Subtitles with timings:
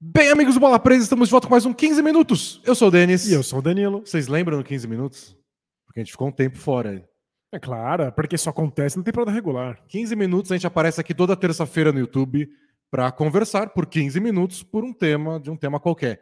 [0.00, 2.60] Bem, amigos do Bola Presa, estamos de volta com mais um 15 minutos.
[2.64, 3.26] Eu sou o Denis.
[3.26, 3.98] E eu sou o Danilo.
[4.06, 5.36] Vocês lembram do 15 minutos?
[5.84, 7.04] Porque a gente ficou um tempo fora aí.
[7.50, 9.82] É claro, porque isso acontece na temporada regular.
[9.88, 12.48] 15 minutos, a gente aparece aqui toda terça-feira no YouTube
[12.88, 16.20] para conversar por 15 minutos por um tema, de um tema qualquer.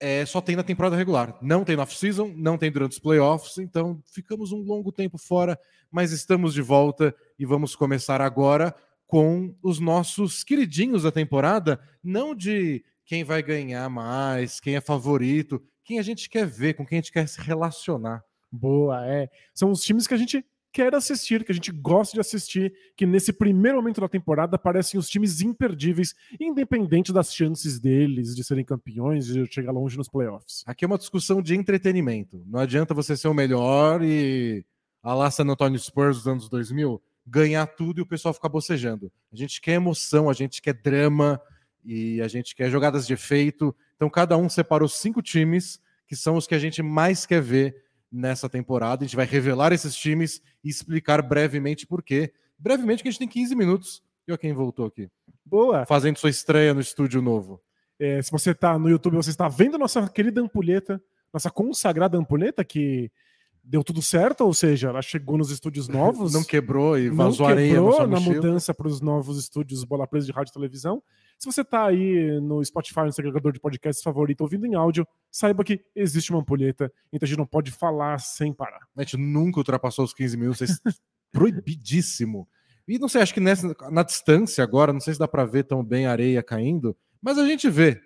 [0.00, 1.38] É, só tem na temporada regular.
[1.40, 5.56] Não tem no off-season, não tem durante os playoffs, então ficamos um longo tempo fora,
[5.92, 8.74] mas estamos de volta e vamos começar agora
[9.10, 15.60] com os nossos queridinhos da temporada, não de quem vai ganhar mais, quem é favorito,
[15.84, 18.22] quem a gente quer ver, com quem a gente quer se relacionar.
[18.52, 19.28] Boa, é.
[19.52, 23.04] São os times que a gente quer assistir, que a gente gosta de assistir, que
[23.04, 28.64] nesse primeiro momento da temporada parecem os times imperdíveis, independente das chances deles de serem
[28.64, 30.62] campeões, de chegar longe nos playoffs.
[30.66, 32.44] Aqui é uma discussão de entretenimento.
[32.46, 34.64] Não adianta você ser o melhor e
[35.02, 39.12] a lá San Antonio Spurs dos anos 2000 ganhar tudo e o pessoal ficar bocejando.
[39.32, 41.40] A gente quer emoção, a gente quer drama
[41.84, 43.74] e a gente quer jogadas de efeito.
[43.96, 47.84] Então cada um separou cinco times que são os que a gente mais quer ver
[48.10, 49.04] nessa temporada.
[49.04, 52.32] A gente vai revelar esses times e explicar brevemente por quê.
[52.58, 54.02] Brevemente, que a gente tem 15 minutos.
[54.26, 55.08] E olha quem voltou aqui.
[55.44, 55.86] Boa.
[55.86, 57.62] Fazendo sua estreia no estúdio novo.
[57.98, 62.64] É, se você está no YouTube, você está vendo nossa querida ampulheta, nossa consagrada ampulheta,
[62.64, 63.10] que
[63.70, 66.32] deu tudo certo, ou seja, ela chegou nos estúdios novos.
[66.34, 70.26] Não quebrou e não vazou areia no na mudança para os novos estúdios Bola Presa
[70.26, 71.00] de rádio e televisão.
[71.38, 75.06] Se você está aí no Spotify, no seu agregador de podcasts favorito, ouvindo em áudio,
[75.30, 78.80] saiba que existe uma ampulheta, então a gente não pode falar sem parar.
[78.96, 80.62] A gente nunca ultrapassou os 15 minutos.
[80.62, 80.90] É
[81.32, 82.48] proibidíssimo.
[82.88, 85.62] E não sei, acho que nessa, na distância agora, não sei se dá para ver
[85.62, 88.00] tão bem a areia caindo, mas a gente vê.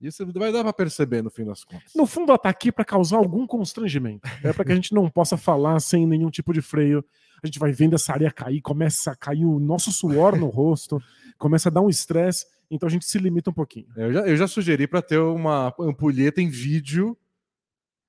[0.00, 1.92] Isso vai dar para perceber no fim das contas.
[1.94, 4.28] No fundo, ela tá aqui para causar algum constrangimento.
[4.44, 7.04] É para que a gente não possa falar sem nenhum tipo de freio.
[7.42, 11.00] A gente vai vendo essa areia cair, começa a cair o nosso suor no rosto,
[11.36, 13.86] começa a dar um estresse, então a gente se limita um pouquinho.
[13.96, 17.16] Eu já, eu já sugeri para ter uma ampulheta em vídeo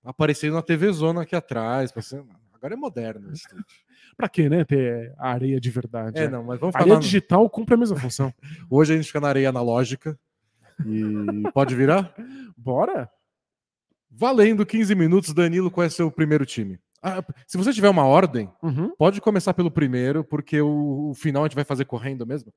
[0.04, 1.92] aparecendo na TV Zona aqui atrás.
[1.92, 2.24] pra ser-
[2.54, 3.32] Agora é moderno.
[3.32, 3.66] estúdio.
[4.18, 4.66] Pra quê, né?
[4.66, 6.18] Ter a areia de verdade.
[6.20, 6.28] É, né?
[6.30, 7.02] não, mas vamos A areia falar.
[7.02, 8.34] digital cumpre a mesma função.
[8.70, 10.20] Hoje a gente fica na areia analógica.
[10.86, 12.14] E pode virar?
[12.58, 13.10] Bora?
[14.12, 16.80] Valendo 15 minutos, Danilo, qual é seu primeiro time?
[17.02, 18.94] Ah, se você tiver uma ordem, Uhum.
[18.98, 22.52] pode começar pelo primeiro, porque o, o final a gente vai fazer correndo mesmo.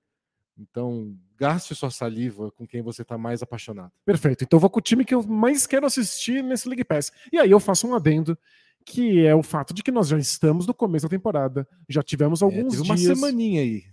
[0.58, 3.90] Então, gaste sua saliva com quem você está mais apaixonado.
[4.04, 4.44] Perfeito.
[4.44, 7.12] Então eu vou com o time que eu mais quero assistir nesse League Pass.
[7.32, 8.36] E aí eu faço um adendo,
[8.84, 11.66] que é o fato de que nós já estamos no começo da temporada.
[11.88, 13.16] Já tivemos É, alguns uma dias.
[13.18, 13.84] semaninha aí.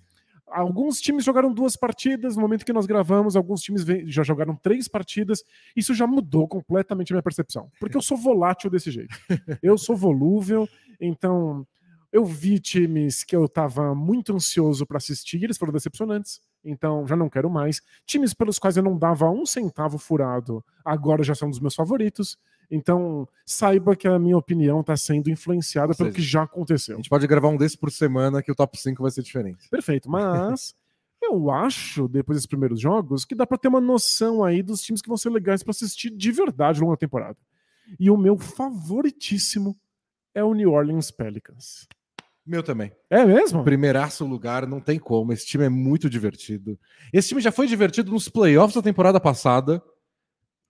[0.52, 4.88] Alguns times jogaram duas partidas no momento que nós gravamos, alguns times já jogaram três
[4.88, 5.44] partidas.
[5.76, 7.70] Isso já mudou completamente a minha percepção.
[7.80, 9.16] Porque eu sou volátil desse jeito.
[9.62, 10.68] Eu sou volúvel,
[11.00, 11.66] então
[12.12, 16.42] eu vi times que eu estava muito ansioso para assistir, e eles foram decepcionantes.
[16.64, 17.82] Então já não quero mais.
[18.06, 22.38] Times pelos quais eu não dava um centavo furado, agora já são dos meus favoritos.
[22.72, 26.44] Então saiba que a minha opinião está sendo influenciada Ou pelo seja, que já A
[26.44, 26.98] aconteceu.
[26.98, 29.68] gente pode gravar um desse por semana que o top 5 vai ser diferente.
[29.70, 30.76] Perfeito, mas
[31.22, 35.02] eu acho, depois desses primeiros jogos, que dá pra ter uma noção aí dos times
[35.02, 37.38] que vão ser legais pra assistir de verdade ao longo da temporada.
[38.00, 39.76] E o meu favoritíssimo
[40.34, 41.88] é o New Orleans Pelicans.
[42.46, 42.92] Meu também.
[43.10, 43.64] É mesmo?
[43.64, 45.32] Primeiraço lugar, não tem como.
[45.34, 46.80] Esse time é muito divertido.
[47.14, 49.84] Esse time já foi divertido nos playoffs da temporada passada,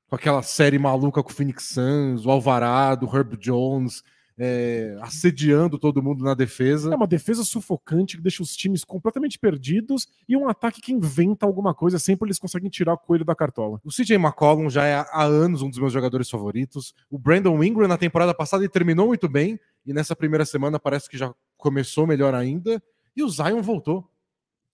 [0.10, 4.04] com aquela série maluca com o Phoenix Suns, o Alvarado, o Herb Jones,
[4.42, 6.92] é, assediando todo mundo na defesa.
[6.92, 11.46] É uma defesa sufocante que deixa os times completamente perdidos e um ataque que inventa
[11.46, 13.80] alguma coisa, sempre eles conseguem tirar o coelho da cartola.
[13.84, 16.96] O CJ McCollum já é há anos um dos meus jogadores favoritos.
[17.10, 21.08] O Brandon Ingram na temporada passada ele terminou muito bem e nessa primeira semana parece
[21.08, 22.82] que já começou melhor ainda.
[23.16, 24.09] E o Zion voltou.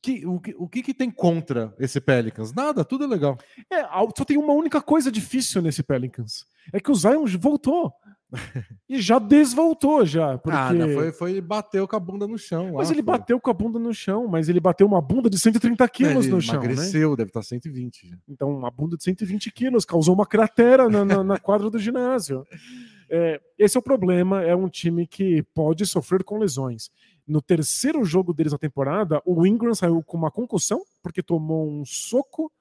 [0.06, 2.54] Que- o, que, o que que tem contra esse Pelicans?
[2.54, 3.38] Nada, tudo é legal.
[3.72, 3.84] É,
[4.18, 6.46] só tem uma única coisa difícil nesse Pelicans.
[6.72, 7.92] É que o Zion voltou.
[8.90, 10.38] e já desvoltou já.
[10.38, 10.58] Porque...
[10.58, 12.74] Ah, não, foi, foi bateu com a bunda no chão.
[12.74, 13.18] Mas lá, ele foi.
[13.18, 16.42] bateu com a bunda no chão, mas ele bateu uma bunda de 130 quilos no
[16.42, 16.66] chão, né?
[16.66, 18.10] emagreceu, deve estar 120.
[18.10, 18.18] já.
[18.28, 22.46] Então, uma bunda de 120 quilos causou uma cratera na, na- na quadra do ginásio.
[23.08, 24.42] É, esse é o problema.
[24.42, 26.90] É um time que pode sofrer com lesões.
[27.28, 31.84] No terceiro jogo deles na temporada, o Ingram saiu com uma concussão, porque tomou um
[31.86, 32.52] soco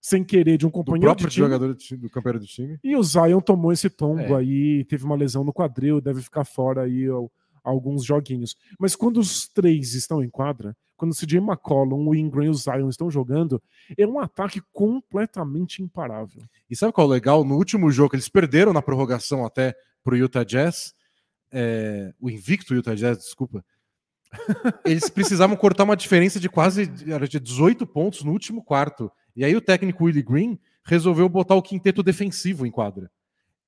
[0.00, 1.46] sem querer de um Do companheiro próprio de time.
[1.46, 2.78] jogador do, time- do campeão do time.
[2.82, 4.34] E o Zion tomou esse tombo É.
[4.36, 7.26] aí, teve uma lesão no quadril, deve ficar fora aí ó,
[7.62, 8.56] alguns joguinhos.
[8.78, 12.54] Mas quando os três estão em quadra, quando o CJ McCollum, o Ingram e o
[12.54, 13.62] Zion estão jogando,
[13.96, 16.42] é um ataque completamente imparável.
[16.68, 17.44] E sabe qual é o legal?
[17.44, 20.94] No último jogo, eles perderam na prorrogação até pro Utah Jazz,
[21.52, 23.64] é, o invicto Utah Jazz, desculpa.
[24.84, 29.10] Eles precisavam cortar uma diferença de quase de 18 pontos no último quarto.
[29.34, 33.10] E aí o técnico Willie Green resolveu botar o quinteto defensivo em quadra.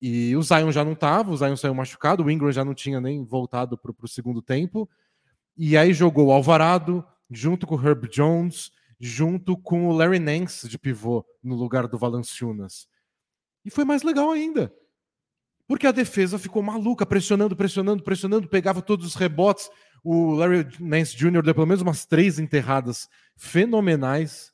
[0.00, 3.00] E o Zion já não estava, o Zion saiu machucado, o Ingram já não tinha
[3.00, 4.88] nem voltado para o segundo tempo.
[5.56, 8.70] E aí jogou o Alvarado, junto com o Herb Jones,
[9.00, 12.86] junto com o Larry Nance de pivô, no lugar do Valanciunas.
[13.64, 14.72] E foi mais legal ainda.
[15.66, 19.70] Porque a defesa ficou maluca, pressionando, pressionando, pressionando, pegava todos os rebotes.
[20.04, 21.42] O Larry Nance Jr.
[21.42, 24.52] deu pelo menos umas três enterradas fenomenais.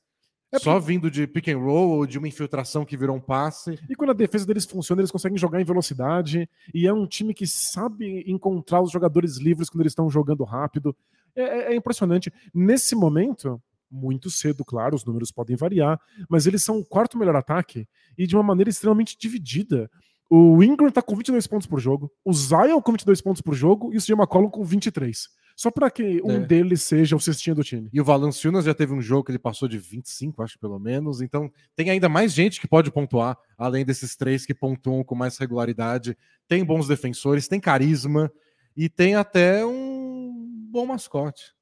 [0.53, 3.79] É só vindo de pick and roll ou de uma infiltração que virou um passe.
[3.89, 6.49] E quando a defesa deles funciona, eles conseguem jogar em velocidade.
[6.75, 10.97] E é um time que sabe encontrar os jogadores livres quando eles estão jogando rápido.
[11.37, 12.33] É, é, é impressionante.
[12.53, 17.37] Nesse momento, muito cedo, claro, os números podem variar, mas eles são o quarto melhor
[17.37, 19.91] ataque e de uma maneira extremamente dividida.
[20.33, 23.93] O Ingram tá com 22 pontos por jogo, o Zion com 22 pontos por jogo
[23.93, 25.29] e o CJ McCollum com 23.
[25.57, 26.39] Só para que um é.
[26.39, 27.91] deles seja o cestinha do time.
[27.93, 31.21] E o Valanciunas já teve um jogo que ele passou de 25, acho pelo menos.
[31.21, 35.37] Então tem ainda mais gente que pode pontuar, além desses três que pontuam com mais
[35.37, 36.17] regularidade.
[36.47, 38.33] Tem bons defensores, tem carisma
[38.77, 40.33] e tem até um
[40.71, 41.53] bom mascote.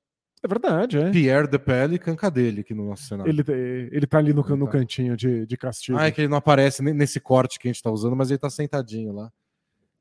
[0.43, 1.11] É verdade, é.
[1.11, 3.31] Pierre de Pelican, cadê ele aqui no nosso cenário?
[3.31, 3.43] Ele,
[3.91, 4.73] ele tá ali no, no tá.
[4.73, 5.99] cantinho de, de castigo.
[5.99, 8.39] Ah, é que ele não aparece nesse corte que a gente tá usando, mas ele
[8.39, 9.33] tá sentadinho lá.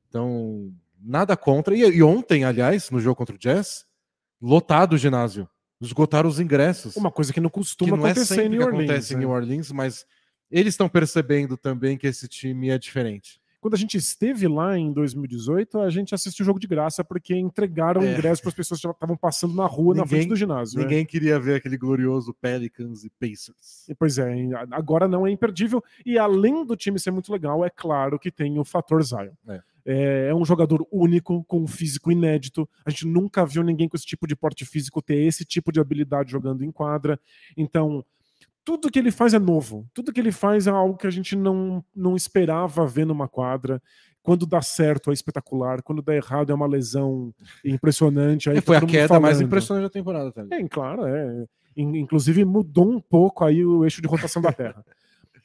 [0.08, 1.76] Então, nada contra.
[1.76, 3.86] E, e ontem, aliás, no jogo contra o Jazz,
[4.42, 5.50] lotado o ginásio.
[5.80, 6.96] Esgotaram os ingressos.
[6.96, 8.84] Uma coisa que não costuma que não é acontecer é em New Orleans.
[8.84, 10.06] acontece em New Orleans, mas
[10.50, 13.40] eles estão percebendo também que esse time é diferente.
[13.60, 17.36] Quando a gente esteve lá em 2018, a gente assistiu o jogo de graça porque
[17.36, 18.14] entregaram é.
[18.14, 20.78] ingresso para as pessoas que estavam passando na rua, ninguém, na frente do ginásio.
[20.78, 20.84] Né?
[20.84, 23.88] Ninguém queria ver aquele glorioso Pelicans e Pacers.
[23.90, 24.34] E, pois é,
[24.72, 25.84] agora não é imperdível.
[26.06, 29.32] E além do time ser muito legal, é claro que tem o fator Zion.
[29.48, 29.62] É.
[29.90, 32.70] É, é um jogador único, com um físico inédito.
[32.86, 35.80] A gente nunca viu ninguém com esse tipo de porte físico ter esse tipo de
[35.80, 37.18] habilidade jogando em quadra.
[37.56, 38.04] Então,
[38.68, 39.90] tudo que ele faz é novo.
[39.94, 43.82] Tudo que ele faz é algo que a gente não, não esperava ver numa quadra.
[44.22, 47.34] Quando dá certo é espetacular, quando dá errado é uma lesão
[47.64, 48.50] impressionante.
[48.50, 49.24] Aí é, foi a queda falando.
[49.24, 50.66] mais impressionante da temporada também.
[50.66, 51.46] É, claro, é.
[51.78, 54.84] Inclusive mudou um pouco aí o eixo de rotação da Terra.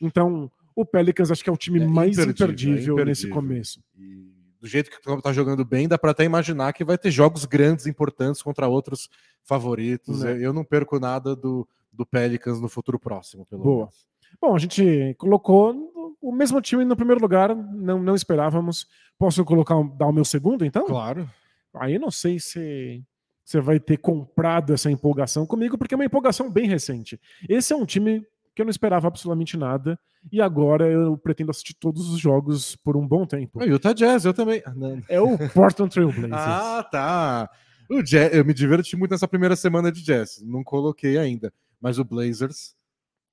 [0.00, 3.28] Então, o Pelicans acho que é o time é mais imperdível, imperdível, é imperdível, nesse
[3.28, 3.80] começo.
[3.96, 7.12] E do jeito que o tá jogando bem, dá para até imaginar que vai ter
[7.12, 9.08] jogos grandes, importantes contra outros
[9.44, 10.22] favoritos.
[10.22, 10.38] Né.
[10.40, 13.78] Eu não perco nada do, do Pelicans no futuro próximo, pelo Boa.
[13.78, 14.06] menos.
[14.40, 15.74] Bom, a gente colocou
[16.20, 18.86] o mesmo time no primeiro lugar, não, não esperávamos.
[19.18, 20.86] Posso colocar dar o meu segundo, então?
[20.86, 21.28] Claro.
[21.74, 23.02] Aí não sei se
[23.44, 27.20] você vai ter comprado essa empolgação comigo, porque é uma empolgação bem recente.
[27.48, 28.24] Esse é um time
[28.54, 29.98] que eu não esperava absolutamente nada,
[30.30, 33.58] e agora eu pretendo assistir todos os jogos por um bom tempo.
[33.58, 34.62] O Utah Jazz, eu também.
[35.08, 36.32] É o Portland Trail Blazers.
[36.36, 37.50] ah, tá.
[37.90, 41.52] O jazz, eu me diverti muito nessa primeira semana de Jazz, não coloquei ainda.
[41.82, 42.74] Mas o Blazers.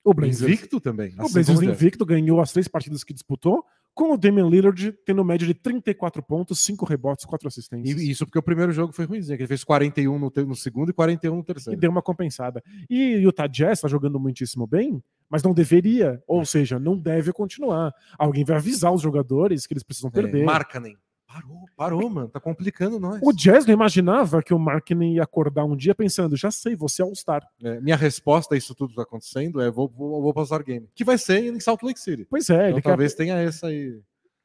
[0.04, 1.14] O Blazers invicto também.
[1.20, 3.64] O Blazers invicto ganhou as três partidas que disputou,
[3.94, 8.02] com o Damian Lillard tendo média de 34 pontos, 5 rebotes, 4 assistências.
[8.02, 10.90] E isso porque o primeiro jogo foi ruimzinho, que ele fez 41 no, no segundo
[10.90, 11.78] e 41 no terceiro.
[11.78, 12.64] E deu uma compensada.
[12.90, 17.34] E o Utah Jazz está jogando muitíssimo bem, mas não deveria, ou seja, não deve
[17.34, 17.94] continuar.
[18.18, 20.44] Alguém vai avisar os jogadores que eles precisam é, perder.
[20.44, 20.98] É, nem.
[21.32, 22.28] Parou, parou, mano.
[22.28, 23.20] Tá complicando nós.
[23.22, 27.04] O Jazz não imaginava que o Markkinen ia acordar um dia pensando, já sei, você
[27.04, 27.48] é All-Star.
[27.62, 30.90] É, minha resposta a isso tudo que tá acontecendo é vou, vou, vou passar game.
[30.96, 32.26] Que vai ser em Salt Lake City.
[32.28, 32.72] Pois é.
[32.72, 33.26] Então, talvez quer...
[33.26, 34.02] tenha essa aí.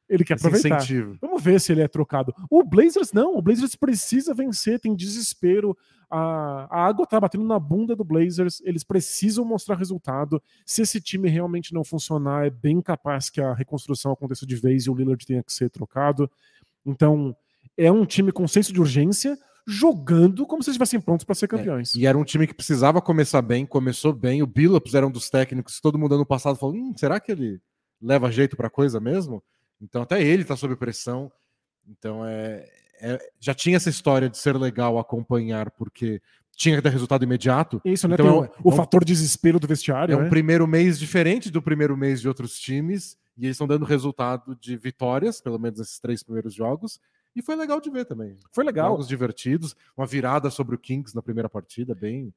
[0.07, 0.77] Ele quer aproveitar.
[0.77, 1.17] Incentivo.
[1.19, 2.31] Vamos ver se ele é trocado.
[2.51, 3.35] O Blazers não.
[3.35, 5.75] O Blazers precisa vencer, tem desespero.
[6.07, 8.61] A, a água tá batendo na bunda do Blazers.
[8.63, 10.39] Eles precisam mostrar resultado.
[10.63, 14.83] Se esse time realmente não funcionar, é bem capaz que a reconstrução aconteça de vez
[14.83, 16.29] e o Lillard tenha que ser trocado.
[16.85, 17.35] Então,
[17.77, 19.37] é um time com senso de urgência,
[19.67, 21.95] jogando como se estivessem prontos para ser é, campeões.
[21.95, 24.43] É, e era um time que precisava começar bem, começou bem.
[24.43, 27.59] O Billups era um dos técnicos, todo mundo ano passado falou: hum, será que ele
[28.01, 29.43] leva jeito para coisa mesmo?
[29.81, 31.31] Então, até ele está sob pressão.
[31.87, 32.67] Então, é,
[33.01, 36.21] é, já tinha essa história de ser legal acompanhar, porque
[36.55, 37.81] tinha que ter resultado imediato.
[37.83, 38.13] Isso, né?
[38.13, 40.13] Então, Tem o, o é fator desespero do vestiário.
[40.13, 40.25] É né?
[40.25, 44.55] um primeiro mês diferente do primeiro mês de outros times e eles estão dando resultado
[44.55, 46.99] de vitórias, pelo menos nesses três primeiros jogos.
[47.35, 48.37] E foi legal de ver também.
[48.51, 48.91] Foi legal.
[48.91, 52.33] Jogos divertidos, uma virada sobre o Kings na primeira partida, bem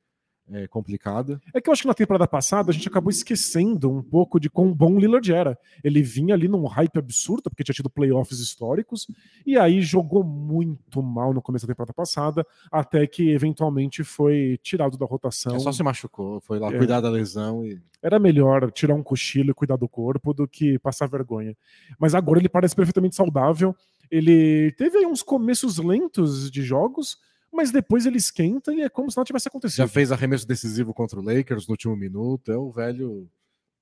[0.51, 1.41] é, complicada.
[1.53, 4.49] É que eu acho que na temporada passada a gente acabou esquecendo um pouco de
[4.49, 5.59] quão bom o Lillard era.
[5.83, 9.07] Ele vinha ali num hype absurdo, porque tinha tido playoffs históricos,
[9.47, 14.97] e aí jogou muito mal no começo da temporada passada, até que eventualmente foi tirado
[14.97, 15.57] da rotação.
[15.57, 16.79] É só se machucou, foi lá é.
[16.79, 17.81] cuidar da lesão e.
[18.01, 21.57] Era melhor tirar um cochilo e cuidar do corpo do que passar vergonha.
[21.99, 23.75] Mas agora ele parece perfeitamente saudável.
[24.09, 27.19] Ele teve aí uns começos lentos de jogos,
[27.53, 29.79] mas depois ele esquenta e é como se não tivesse acontecido.
[29.79, 33.29] Já fez arremesso decisivo contra o Lakers no último minuto, é o velho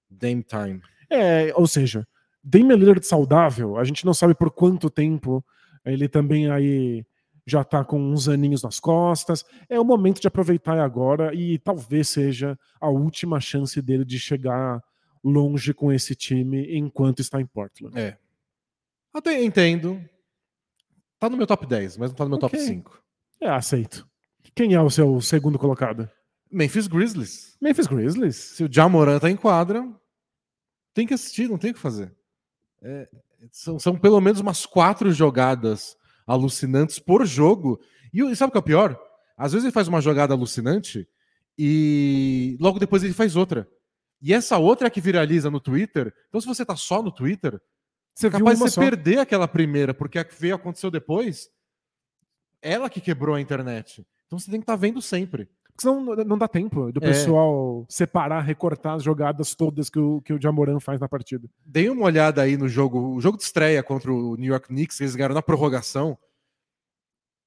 [0.08, 0.80] Dame time.
[1.10, 2.06] É, ou seja,
[2.42, 5.44] Damian Lillard saudável, a gente não sabe por quanto tempo
[5.84, 7.04] ele também aí
[7.46, 9.44] já tá com uns aninhos nas costas.
[9.68, 14.82] É o momento de aproveitar agora e talvez seja a última chance dele de chegar
[15.22, 17.96] longe com esse time enquanto está em Portland.
[17.98, 18.18] É.
[19.14, 20.00] Até entendo.
[21.18, 22.48] Tá no meu top 10, mas não tá no meu Ok.
[22.50, 23.02] top 5.
[23.40, 24.06] É, aceito.
[24.54, 26.08] Quem é o seu segundo colocado?
[26.50, 27.56] Memphis Grizzlies.
[27.60, 28.36] Memphis Grizzlies.
[28.36, 29.86] Se o Jamoran tá em quadra,
[30.94, 32.14] tem que assistir, não tem o que fazer.
[32.82, 33.08] É,
[33.50, 37.80] são, são pelo menos umas quatro jogadas alucinantes por jogo.
[38.12, 38.98] E, e sabe o que é o pior?
[39.36, 41.06] Às vezes ele faz uma jogada alucinante
[41.58, 43.68] e logo depois ele faz outra.
[44.22, 46.12] E essa outra é a que viraliza no Twitter.
[46.28, 47.60] Então, se você tá só no Twitter,
[48.14, 48.80] Você é capaz de você só.
[48.80, 51.50] perder aquela primeira, porque a que veio aconteceu depois,
[52.68, 54.06] ela que quebrou a internet.
[54.26, 55.48] Então você tem que estar vendo sempre.
[55.66, 57.08] Porque senão não- dá tempo do É.
[57.08, 61.48] pessoal separar, recortar as jogadas todas que o, que o Jamoran faz na partida.
[61.64, 64.96] Dei uma olhada aí no jogo, o jogo de estreia contra o New York Knicks,
[64.96, 66.18] que eles ganharam na prorrogação.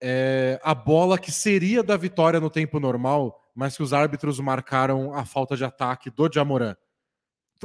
[0.02, 5.14] É, a bola que seria da vitória no tempo normal, mas que os árbitros marcaram
[5.14, 6.76] a falta de ataque do Jamoran.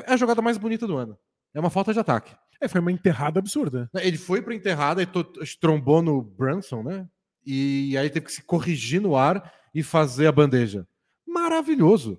[0.05, 1.17] É a jogada mais bonita do ano.
[1.53, 2.35] É uma falta de ataque.
[2.61, 3.89] É, foi uma enterrada absurda.
[3.95, 5.07] Ele foi para enterrada e
[5.61, 7.09] trombou no Brunson, né?
[7.47, 10.87] E aí teve que se corrigir no ar e fazer a bandeja.
[11.27, 12.19] Maravilhoso.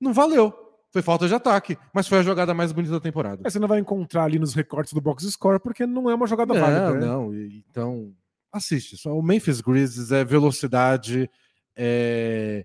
[0.00, 0.52] Não valeu.
[0.92, 3.42] Foi falta de ataque, mas foi a jogada mais bonita da temporada.
[3.44, 6.26] Aí você não vai encontrar ali nos recortes do box score porque não é uma
[6.26, 6.92] jogada Não, válida.
[6.94, 7.00] né?
[7.06, 7.34] não.
[7.34, 8.14] e- Então,
[8.52, 8.96] assiste.
[8.96, 11.28] Só o Memphis Grizzlies é velocidade,
[11.76, 12.64] é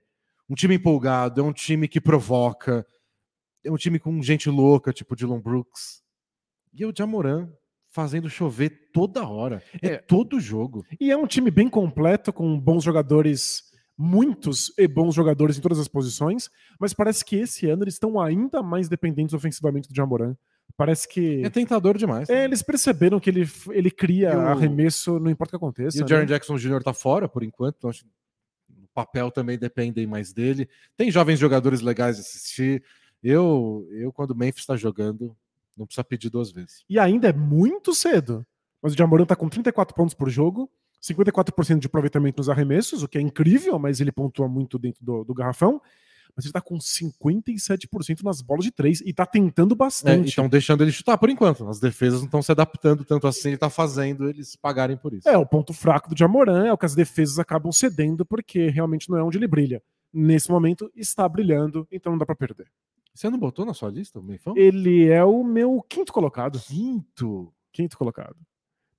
[0.50, 2.86] um time empolgado, é um time que provoca,
[3.66, 6.02] é um time com gente louca, tipo Dylan Brooks.
[6.74, 7.50] E o Jamoran
[7.92, 9.62] fazendo chover toda hora.
[9.82, 9.98] É, É.
[9.98, 10.86] todo jogo.
[11.00, 13.64] E é um time bem completo, com bons jogadores,
[13.98, 18.20] muitos e bons jogadores em todas as posições, mas parece que esse ano eles estão
[18.20, 20.36] ainda mais dependentes ofensivamente do Jamoran.
[20.78, 22.30] Parece que É tentador demais.
[22.30, 25.98] é, eles perceberam que ele, ele cria o- arremesso, não importa o que aconteça.
[25.98, 26.08] E o né?
[26.08, 26.82] Jaren Jackson Jr.
[26.82, 28.06] tá fora por enquanto, então acho
[28.70, 30.68] o papel também depende mais dele.
[30.98, 32.84] Tem jovens jogadores legais de assistir.
[33.22, 35.36] Eu, eu quando o Memphis está jogando,
[35.78, 36.84] não precisa pedir duas vezes.
[36.90, 38.46] E ainda é muito cedo.
[38.82, 40.70] Mas o Jamoran tá com 34 pontos por jogo,
[41.02, 45.24] 54% de aproveitamento nos arremessos, o que é incrível, mas ele pontua muito dentro do,
[45.24, 45.82] do garrafão.
[46.36, 50.30] Mas ele tá com 57% nas bolas de três e tá tentando É, bastante.
[50.30, 51.68] estão deixando ele chutar por enquanto.
[51.68, 55.28] As defesas não estão se adaptando tanto assim, ele tá fazendo eles pagarem por isso.
[55.28, 59.10] É, o ponto fraco do Jamoran é o que as defesas acabam cedendo, porque realmente
[59.10, 59.82] não é onde ele brilha.
[60.14, 62.68] Nesse momento, está brilhando, então não dá pra perder.
[63.14, 64.54] Você não botou na sua lista o Memphis?
[64.56, 66.60] Ele é o meu quinto colocado.
[66.60, 67.54] Quinto.
[67.74, 68.36] Quinto colocado.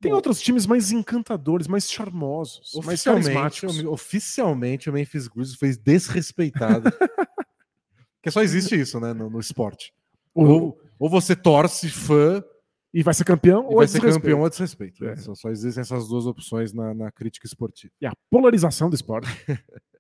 [0.00, 0.16] Tem Bom.
[0.16, 3.78] outros times mais encantadores, mais charmosos, mais Oficialmente, carismáticos.
[3.80, 6.90] o- oficialmente o Memphis Grizzlies foi desrespeitado.
[8.20, 9.92] Porque só existe isso, né, no, no esporte.
[10.34, 12.42] Ou- Ou, ou você torce fã
[12.92, 15.04] e vai ser campeão ou vai é ser campeão ou desrespeito.
[15.04, 15.16] É.
[15.16, 17.92] Só, só existem essas duas opções na, na crítica esportiva.
[18.00, 19.28] E a polarização do esporte.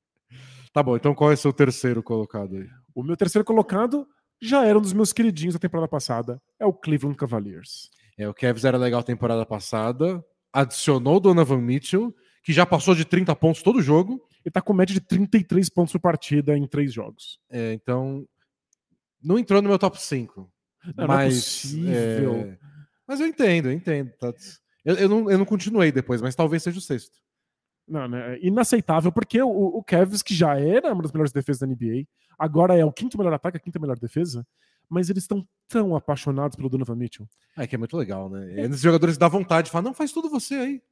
[0.74, 2.66] Tá bom, então qual é o seu terceiro colocado aí?
[2.94, 4.06] O meu terceiro colocado
[4.40, 6.40] já era um dos meus queridinhos da temporada passada.
[6.58, 7.90] É o Cleveland Cavaliers.
[8.18, 10.22] É, o Cavs era legal temporada passada,
[10.52, 14.20] adicionou o Donovan Mitchell, que já passou de 30 pontos todo jogo.
[14.44, 17.38] Ele tá com média de 33 pontos por partida em três jogos.
[17.50, 18.26] É, então,
[19.22, 20.52] não entrou no meu top 5.
[20.84, 22.34] Não, não é mas, possível.
[22.34, 22.58] é,
[23.06, 24.10] mas eu entendo, eu entendo.
[24.84, 27.16] Eu, eu não, eu não continuei depois, mas talvez seja o sexto.
[27.86, 28.36] Não, né?
[28.36, 32.06] é Inaceitável, porque o, o Cavs, que já era uma das melhores defesas da NBA,
[32.38, 34.46] agora é o quinto melhor ataque, a quinta melhor defesa,
[34.88, 37.26] mas eles estão tão apaixonados pelo Donovan Mitchell.
[37.56, 38.60] É que é muito legal, né?
[38.60, 40.82] É, esses jogadores dá vontade de falar, não, faz tudo você aí.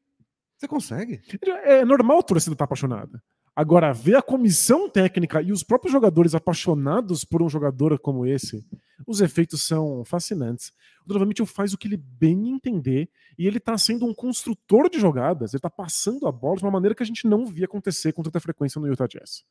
[0.56, 1.22] Você consegue.
[1.64, 3.22] É normal a torcida estar apaixonada.
[3.56, 8.64] Agora, ver a comissão técnica e os próprios jogadores apaixonados por um jogador como esse,
[9.06, 10.72] os efeitos são fascinantes.
[11.04, 14.88] O Donovan Mitchell faz o que ele bem entender e ele tá sendo um construtor
[14.88, 17.64] de jogadas, ele tá passando a bola de uma maneira que a gente não via
[17.64, 19.44] acontecer com tanta frequência no Utah Jazz.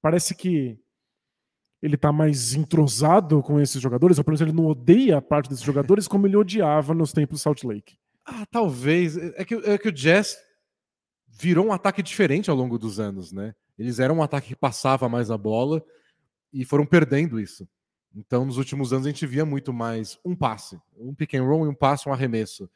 [0.00, 0.78] Parece que
[1.82, 5.48] ele tá mais entrosado com esses jogadores, ou pelo menos ele não odeia a parte
[5.48, 7.96] desses jogadores como ele odiava nos tempos de Salt Lake.
[8.24, 9.16] Ah, talvez.
[9.16, 10.38] É que, é que o Jazz
[11.26, 13.54] virou um ataque diferente ao longo dos anos, né?
[13.76, 15.82] Eles eram um ataque que passava mais a bola
[16.52, 17.68] e foram perdendo isso.
[18.14, 21.66] Então, nos últimos anos, a gente via muito mais um passe, um pick and roll
[21.66, 22.68] e um passe, um arremesso.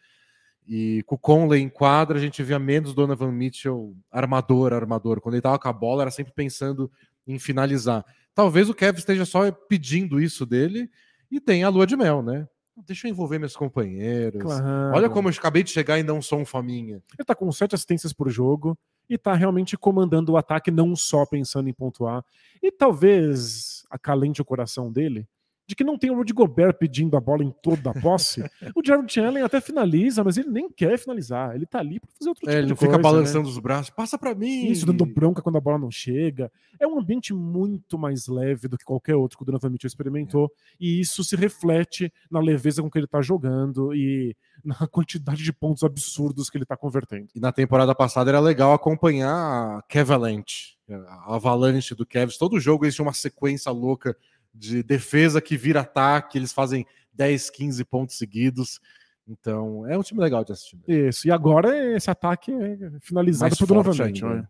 [0.67, 5.21] E com o Conley em quadra, a gente via menos Donovan Mitchell armador, armador.
[5.21, 6.91] Quando ele tava com a bola, era sempre pensando
[7.27, 8.05] em finalizar.
[8.35, 10.91] Talvez o Kevin esteja só pedindo isso dele
[11.31, 12.49] e tem a lua de mel, né?
[12.85, 14.43] Deixa eu envolver meus companheiros.
[14.43, 14.95] Claro.
[14.95, 17.03] Olha como eu acabei de chegar e não sou um faminha.
[17.17, 18.77] Ele tá com sete assistências por jogo
[19.09, 22.23] e tá realmente comandando o ataque, não só pensando em pontuar.
[22.63, 25.29] E talvez acalente o coração dele
[25.67, 28.43] de que não tem o Rudy Gobert pedindo a bola em toda a posse,
[28.75, 31.55] o Jared Allen até finaliza, mas ele nem quer finalizar.
[31.55, 33.51] Ele tá ali pra fazer outro tipo É, ele de fica coisa, balançando né?
[33.51, 33.91] os braços.
[33.91, 34.67] Passa pra mim!
[34.71, 36.51] Isso, dando bronca quando a bola não chega.
[36.79, 40.53] É um ambiente muito mais leve do que qualquer outro que o Donovan Mitchell experimentou.
[40.79, 45.53] E isso se reflete na leveza com que ele tá jogando e na quantidade de
[45.53, 47.29] pontos absurdos que ele tá convertendo.
[47.35, 52.39] E na temporada passada era legal acompanhar a Kevalanche, a avalanche do Cavs.
[52.39, 54.17] Todo jogo eles tinham uma sequência louca
[54.57, 58.81] de defesa que vira ataque, eles fazem 10, 15 pontos seguidos.
[59.29, 60.79] Então, é um time legal de assistir.
[60.87, 61.27] Isso.
[61.27, 64.29] E agora esse ataque é finalizado Mais por forte Donovan Mitchell.
[64.29, 64.43] ainda.
[64.43, 64.49] né?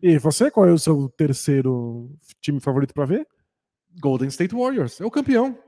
[0.00, 2.08] E você, qual é o seu terceiro
[2.40, 3.26] time favorito pra ver?
[4.00, 5.58] Golden State Warriors é o campeão.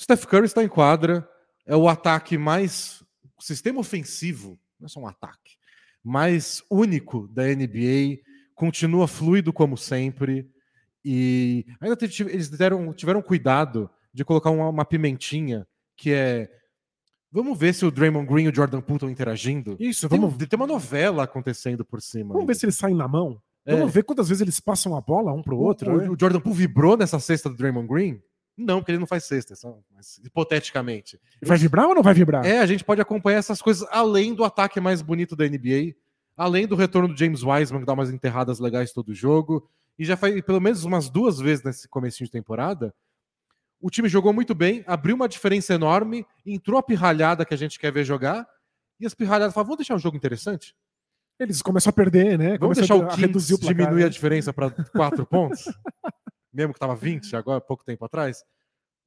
[0.00, 1.28] Steph Curry está em quadra,
[1.66, 3.04] é o ataque mais.
[3.38, 5.56] O sistema ofensivo, não é só um ataque,
[6.02, 8.22] mais único da NBA,
[8.54, 10.50] continua fluido como sempre.
[11.08, 15.64] E ainda teve- eles deram, tiveram cuidado de colocar uma, uma pimentinha
[15.96, 16.50] que é.
[17.30, 19.76] Vamos ver se o Draymond Green e o Jordan Poole estão interagindo.
[19.78, 22.32] Isso, Tem, vamos, um- tem uma novela acontecendo por cima.
[22.32, 23.40] vamos ver se eles saem na mão.
[23.64, 23.76] É.
[23.76, 25.92] Vamos ver quantas vezes eles passam a bola um pro outro.
[25.92, 26.08] O, né?
[26.10, 28.20] o Jordan Poole vibrou nessa cesta do Draymond Green?
[28.56, 31.20] Não, porque ele não faz cesta, só- mas hipoteticamente.
[31.42, 32.44] Vai vibrar ou não vai vibrar?
[32.46, 35.94] É, a gente pode acompanhar essas coisas além do ataque mais bonito da NBA,
[36.36, 39.68] além do retorno do James Wiseman, que dá umas enterradas legais todo jogo.
[39.98, 42.94] E já faz pelo menos umas duas vezes nesse comecinho de temporada.
[43.80, 47.78] O time jogou muito bem, abriu uma diferença enorme, entrou a pirralhada que a gente
[47.78, 48.46] quer ver jogar,
[48.98, 50.74] e as pirralhadas falaram: vamos deixar o jogo interessante?
[51.38, 52.56] Eles começam a perder, né?
[52.56, 54.10] Vamos deixar o a Kings o placar, diminuir a né?
[54.10, 55.64] diferença para quatro pontos?
[56.52, 58.42] Mesmo que estava 20 agora, pouco tempo atrás.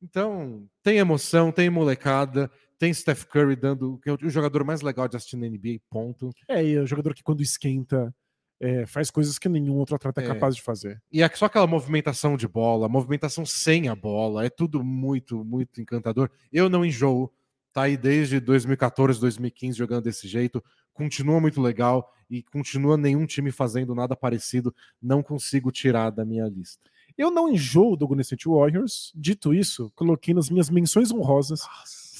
[0.01, 5.07] Então, tem emoção, tem molecada, tem Steph Curry dando, que é o jogador mais legal
[5.07, 6.29] de assistir na NBA, ponto.
[6.47, 8.13] É, e é o jogador que quando esquenta
[8.59, 10.27] é, faz coisas que nenhum outro atleta é, É.
[10.27, 11.01] capaz de fazer.
[11.11, 15.81] E é só aquela movimentação de bola, movimentação sem a bola, é tudo muito, muito
[15.81, 16.29] encantador.
[16.51, 17.31] Eu não enjoo,
[17.71, 23.51] tá aí desde 2014, 2015 jogando desse jeito, continua muito legal e continua nenhum time
[23.51, 26.89] fazendo nada parecido, não consigo tirar da minha lista.
[27.17, 29.11] Eu não enjoo do Golden State Warriors.
[29.15, 31.61] Dito isso, coloquei nas minhas menções honrosas,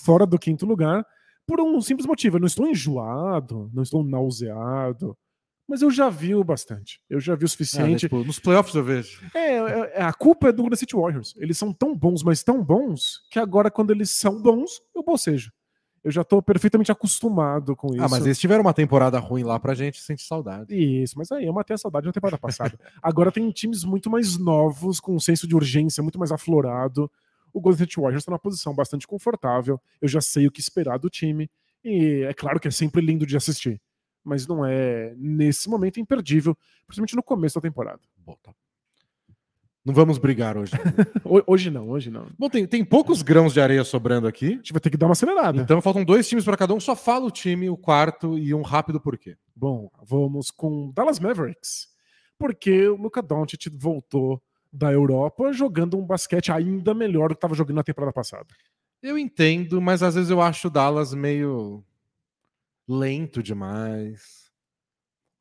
[0.04, 1.06] fora do quinto lugar,
[1.46, 2.36] por um simples motivo.
[2.38, 5.18] Eu não estou enjoado, não estou nauseado,
[5.70, 7.00] mas eu já vi o bastante.
[7.10, 8.00] Eu já vi o Ah, suficiente.
[8.02, 9.22] tipo, nos playoffs eu vejo.
[9.36, 9.56] É,
[10.00, 11.36] é, a culpa é do Golden State Warriors.
[11.38, 15.52] Eles são tão bons, mas tão bons, que agora, quando eles são bons, eu bocejo.
[16.04, 18.02] Eu já tô perfeitamente acostumado com isso.
[18.04, 20.74] Ah, mas eles tiveram uma temporada ruim lá pra gente, sente saudade.
[20.74, 22.80] Isso, mas aí eu matei a saudade na temporada passada.
[23.04, 27.12] Agora tem times muito mais novos, com um senso de urgência muito mais aflorado.
[27.54, 29.80] O Golden State Warriors está numa posição bastante confortável.
[30.02, 31.50] Eu já sei o que esperar do time.
[31.84, 33.82] E é claro que é sempre lindo de assistir.
[34.30, 38.00] Mas não é, nesse momento, imperdível, principalmente no começo da temporada.
[38.18, 38.54] Bom, tá.
[39.84, 40.74] Não vamos brigar hoje.
[41.26, 42.24] Ho- Hoje não, hoje não.
[42.24, 44.50] A Bom, tem, tem poucos grãos de areia sobrando aqui.
[44.52, 45.60] gente vai ter que dar uma acelerada.
[45.62, 46.80] Então faltam dois times para cada um.
[46.80, 49.36] Só fala o time, o quarto e um rápido porquê.
[49.56, 51.88] Bom, vamos com Dallas Mavericks.
[52.38, 57.56] Porque o Luka Doncic voltou da Europa jogando um basquete ainda melhor do que estava
[57.56, 58.48] jogando na temporada passada.
[59.02, 61.84] Eu entendo, mas às vezes eu acho o Dallas meio
[62.90, 64.50] lento demais.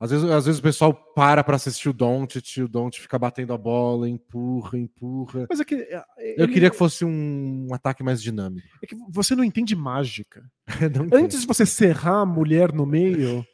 [0.00, 3.52] Às vezes, às vezes o pessoal para para assistir o Doncic, o Doncic fica batendo
[3.52, 5.46] a bola, empurra, empurra.
[5.50, 5.74] Mas é que.
[5.74, 6.02] Eu
[6.44, 8.68] ele- queria que fosse um ataque mais dinâmico.
[8.80, 10.48] É que você não entende mágica.
[10.94, 11.18] Não.
[11.18, 13.44] Antes de você serrar a mulher no meio,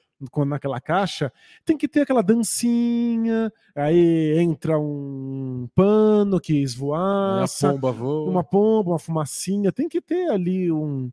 [0.47, 1.33] naquela caixa,
[1.65, 8.31] tem que ter aquela dancinha, aí entra um pano que esvoaça, pomba voa.
[8.31, 11.11] uma pomba, uma fumacinha, tem que ter ali um,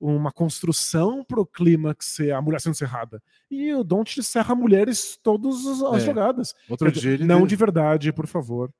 [0.00, 3.22] uma construção pro clímax ser a mulher sendo serrada.
[3.50, 6.06] E o Don't serra mulheres todas as É.
[6.06, 6.54] jogadas.
[6.68, 8.72] Outro dia ele não de verdade, por favor.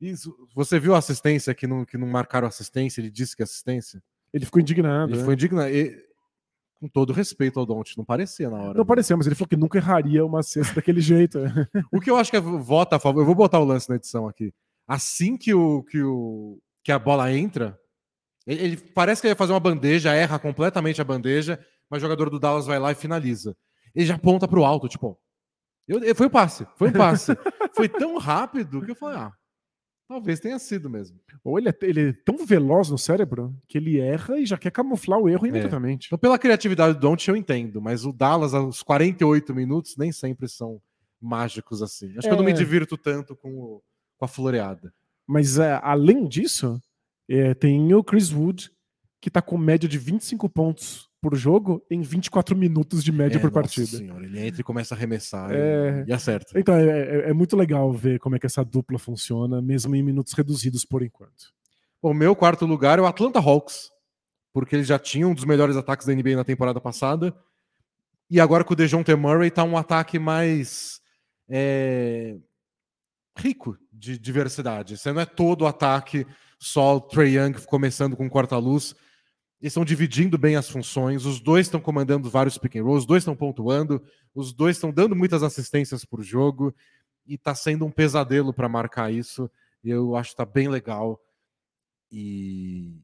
[0.00, 0.34] Isso.
[0.54, 3.00] Você viu a assistência que não, que não marcaram assistência?
[3.00, 4.02] Ele disse que assistência.
[4.32, 5.12] Ele ficou indignado.
[5.12, 5.24] Ele né?
[5.24, 5.70] foi indignado.
[5.70, 6.02] E,
[6.80, 8.78] com todo respeito ao Don't, não parecia na hora.
[8.78, 11.38] Não pareceu, mas ele falou que nunca erraria uma cesta daquele jeito.
[11.92, 13.20] O que eu acho que é vota a favor.
[13.20, 14.52] Eu vou botar o lance na edição aqui.
[14.88, 17.78] Assim que, o, que, o, que a bola entra,
[18.46, 21.58] ele, ele parece que ele vai fazer uma bandeja, erra completamente a bandeja,
[21.90, 23.56] mas o jogador do Dallas vai lá e finaliza.
[23.94, 25.18] Ele já aponta pro alto, tipo.
[25.86, 27.32] Eu, eu- foi um passe, foi um passe.
[27.74, 29.32] foi tão rápido que eu falei, ah,
[30.08, 31.18] talvez tenha sido mesmo.
[31.44, 34.70] Ou ele é, ele é tão veloz no cérebro que ele erra e já quer
[34.70, 36.06] camuflar o erro imediatamente.
[36.06, 40.48] Então, pela criatividade do Don't, eu entendo, mas o Dallas, aos 48 minutos, nem sempre
[40.48, 40.80] são
[41.20, 42.10] mágicos assim.
[42.16, 42.54] Acho que eu não me É.
[42.54, 43.82] divirto tanto com, o-
[44.16, 44.92] com a floreada.
[45.26, 46.80] Mas é, além disso,
[47.28, 48.70] é, tem o Chris Wood,
[49.20, 53.40] que tá com média de 25 pontos por jogo em 24 minutos de média É,
[53.40, 53.86] por nossa partida.
[53.98, 56.04] Senhora, ele entra e começa a arremessar É.
[56.06, 56.58] e, e acerta.
[56.58, 56.84] Então é,
[57.26, 60.84] é- é muito legal ver como é que essa dupla funciona, mesmo em minutos reduzidos
[60.84, 61.52] por enquanto.
[62.02, 63.90] O meu quarto lugar é o Atlanta Hawks,
[64.52, 67.32] porque eles já tinham um dos melhores ataques da NBA na temporada passada.
[68.28, 71.00] E agora com o DeJounte Murray tá um ataque mais
[71.48, 72.36] é,
[73.38, 74.96] rico de diversidade.
[74.98, 76.26] Você não é todo o ataque
[76.96, 78.94] o Trey Young começando com corta-luz.
[79.60, 83.06] Eles estão dividindo bem as funções, os dois estão comandando vários pick and roll, os
[83.06, 84.02] dois estão pontuando,
[84.34, 86.74] os dois estão dando muitas assistências por jogo
[87.26, 89.50] e está sendo um pesadelo para marcar isso.
[89.82, 91.20] Eu acho que está bem legal.
[92.10, 93.00] E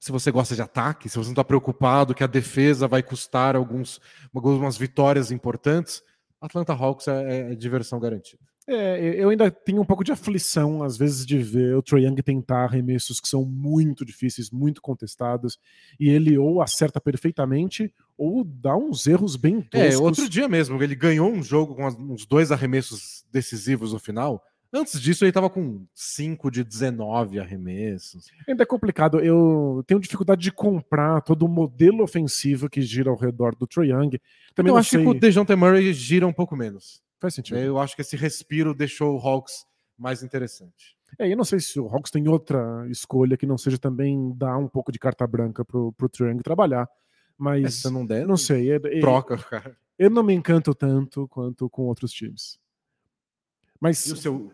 [0.00, 3.56] se você gosta de ataque, se você não está preocupado que a defesa vai custar
[3.56, 4.00] alguns,
[4.34, 6.02] algumas vitórias importantes,
[6.40, 8.47] Atlanta Hawks é, é diversão garantida.
[8.68, 12.22] É, eu ainda tenho um pouco de aflição, às vezes, de ver o Trae Young
[12.22, 15.58] tentar arremessos que são muito difíceis, muito contestados,
[15.98, 19.94] e ele ou acerta perfeitamente, ou dá uns erros bem toscos.
[19.94, 24.44] É, outro dia mesmo, ele ganhou um jogo com uns dois arremessos decisivos no final,
[24.70, 28.30] Antes disso, ele estava com 5 de 19 arremessos.
[28.46, 29.18] Ainda é complicado.
[29.18, 33.88] Eu tenho dificuldade de comprar todo o modelo ofensivo que gira ao redor do Trae
[33.88, 34.20] Young.
[34.54, 35.02] Também eu acho sei...
[35.02, 37.02] que o DeJounte Murray gira um pouco menos.
[37.20, 37.58] Faz sentido.
[37.58, 40.96] Eu acho que esse respiro deixou o Hawks mais interessante.
[41.18, 44.56] É, eu não sei se o Hawks tem outra escolha que não seja também dar
[44.58, 46.88] um pouco de carta branca pro, pro Triang trabalhar.
[47.36, 47.64] Mas.
[47.64, 48.26] Essa não der?
[48.26, 48.72] Não sei.
[48.72, 49.76] É, troca, cara.
[49.98, 52.58] Eu não me encanto tanto quanto com outros times.
[53.80, 53.98] Mas.
[53.98, 54.52] Seu...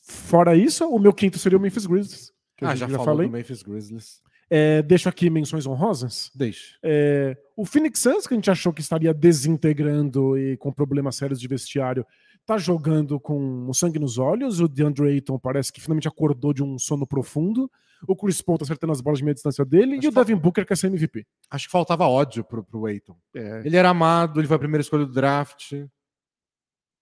[0.00, 2.32] Fora isso, o meu quinto seria o Memphis Grizzlies.
[2.62, 4.22] ah, já, já falou do Memphis Grizzlies.
[4.48, 6.30] É, deixo aqui menções honrosas.
[6.34, 6.76] Deixa.
[6.82, 11.40] É, o Phoenix Suns, que a gente achou que estaria desintegrando e com problemas sérios
[11.40, 12.06] de vestiário,
[12.44, 14.60] tá jogando com o sangue nos olhos.
[14.60, 17.70] O DeAndre Ayton parece que finalmente acordou de um sono profundo.
[18.06, 19.96] O Chris Paul tá acertando as bolas de meia distância dele.
[19.96, 21.26] Acho e o Devin Booker quer ser MVP.
[21.50, 23.16] Acho que faltava ódio pro, pro Ayton.
[23.34, 23.62] É.
[23.64, 25.72] Ele era amado, ele foi a primeira escolha do draft.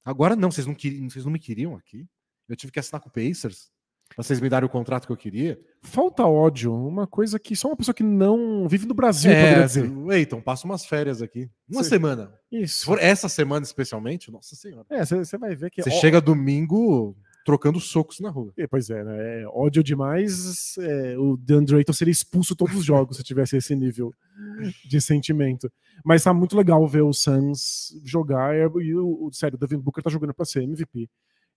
[0.04, 2.06] Agora não, vocês não, queriam, vocês não me queriam aqui?
[2.48, 3.70] Eu tive que assinar com o Pacers.
[4.16, 5.58] Vocês me darem o contrato que eu queria.
[5.82, 9.66] Falta ódio, uma coisa que só uma pessoa que não vive no Brasil é, poderia
[9.66, 9.92] dizer.
[10.12, 11.50] Eiton, passa umas férias aqui.
[11.68, 11.90] Uma Sim.
[11.90, 12.32] semana.
[12.50, 12.84] Isso.
[12.84, 14.86] For essa semana especialmente, nossa senhora.
[14.88, 15.82] É, você vai ver que.
[15.82, 16.00] Você ó...
[16.00, 18.52] chega domingo trocando socos na rua.
[18.56, 19.42] É, pois é, né?
[19.42, 20.76] É, ódio demais.
[20.78, 24.14] É, o DeAndre Ayton seria expulso todos os jogos se tivesse esse nível
[24.88, 25.70] de sentimento.
[26.04, 28.54] Mas tá muito legal ver o Suns jogar.
[28.56, 31.08] E o, o sério, o Devin Booker tá jogando para ser MVP.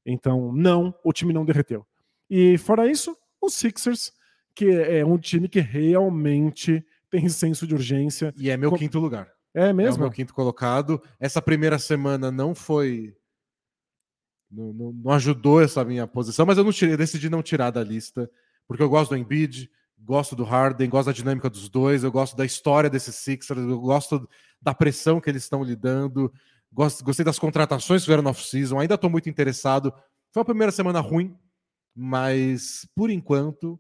[0.06, 1.86] Então, não, o time não derreteu.
[2.30, 4.12] E fora isso, os Sixers,
[4.54, 8.34] que é um time que realmente tem senso de urgência.
[8.38, 8.78] E é meu Com...
[8.78, 9.32] quinto lugar.
[9.54, 9.96] É mesmo?
[9.96, 11.02] É o meu quinto colocado.
[11.20, 13.16] Essa primeira semana não foi.
[14.50, 17.70] Não, não, não ajudou essa minha posição, mas eu, não tirei, eu decidi não tirar
[17.70, 18.30] da lista,
[18.66, 22.38] porque eu gosto do Embiid, gosto do Harden, gosto da dinâmica dos dois, eu gosto
[22.38, 24.30] da história desses Sixers, eu gosto
[24.62, 26.32] da pressão que eles estão lidando,
[26.72, 29.92] gosto, gostei das contratações que vieram no off-season, ainda estou muito interessado.
[30.32, 31.36] Foi uma primeira semana ruim,
[31.98, 33.80] mas por enquanto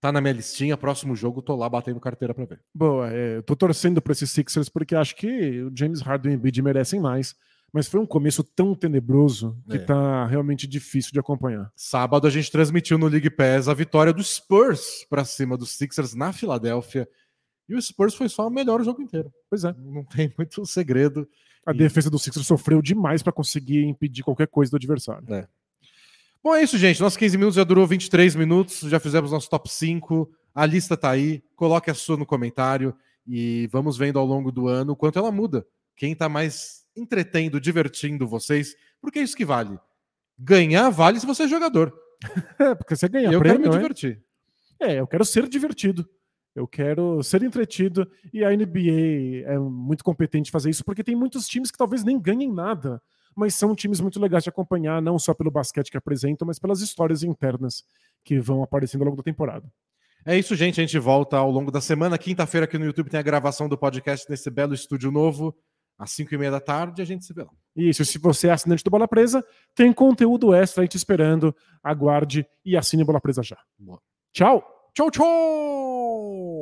[0.00, 0.76] tá na minha listinha.
[0.76, 2.60] Próximo jogo, tô lá batendo carteira para ver.
[2.74, 6.38] Boa, é, tô torcendo para esses Sixers porque acho que o James Harden e o
[6.38, 7.34] Embiid merecem mais.
[7.72, 9.80] Mas foi um começo tão tenebroso que é.
[9.80, 11.70] tá realmente difícil de acompanhar.
[11.74, 16.14] Sábado a gente transmitiu no League Pass a vitória do Spurs para cima dos Sixers
[16.14, 17.08] na Filadélfia.
[17.68, 19.30] E o Spurs foi só o melhor jogo inteiro.
[19.50, 19.74] Pois é.
[19.76, 21.28] Não tem muito segredo.
[21.66, 21.76] A e...
[21.76, 25.26] defesa do Sixers sofreu demais para conseguir impedir qualquer coisa do adversário.
[25.34, 25.48] É.
[26.46, 27.00] Bom, é isso, gente.
[27.00, 30.30] Nossos 15 minutos já durou 23 minutos, já fizemos nosso top 5.
[30.54, 31.42] A lista tá aí.
[31.56, 32.94] Coloque a sua no comentário
[33.26, 35.66] e vamos vendo ao longo do ano o quanto ela muda.
[35.96, 39.76] Quem tá mais entretendo, divertindo vocês, porque é isso que vale.
[40.38, 41.92] Ganhar vale se você é jogador.
[42.60, 44.22] é, porque você ganha eu prêmio, quero me divertir.
[44.78, 46.08] É, eu quero ser divertido.
[46.54, 51.16] Eu quero ser entretido e a NBA é muito competente em fazer isso porque tem
[51.16, 53.02] muitos times que talvez nem ganhem nada
[53.36, 56.80] mas são times muito legais de acompanhar, não só pelo basquete que apresentam, mas pelas
[56.80, 57.84] histórias internas
[58.24, 59.70] que vão aparecendo ao longo da temporada.
[60.24, 60.80] É isso, gente.
[60.80, 62.18] A gente volta ao longo da semana.
[62.18, 65.54] Quinta-feira aqui no YouTube tem a gravação do podcast nesse belo estúdio novo,
[65.96, 67.00] às 5 e meia da tarde.
[67.00, 67.50] A gente se vê lá.
[67.76, 68.04] Isso.
[68.04, 71.54] Se você é assinante do Bola Presa, tem conteúdo extra aí te esperando.
[71.80, 73.58] Aguarde e assine Bola Presa já.
[73.78, 74.00] Boa.
[74.32, 74.64] Tchau.
[74.94, 76.55] Tchau, tchau.